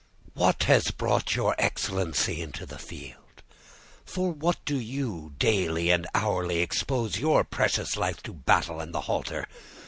"What 0.33 0.63
has 0.63 0.89
brought 0.89 1.35
your 1.35 1.53
excellency 1.59 2.41
into 2.41 2.65
the 2.65 2.79
field? 2.79 3.43
For 4.03 4.31
what 4.31 4.57
do 4.65 4.79
you 4.79 5.35
daily 5.37 5.91
and 5.91 6.07
hourly 6.15 6.57
expose 6.57 7.19
your 7.19 7.43
precious 7.43 7.95
life 7.95 8.23
to 8.23 8.33
battle 8.33 8.79
and 8.81 8.95
the 8.95 9.01
halter? 9.01 9.47